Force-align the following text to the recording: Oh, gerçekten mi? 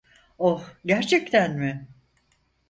Oh, 0.39 0.65
gerçekten 0.85 1.57
mi? 1.57 1.87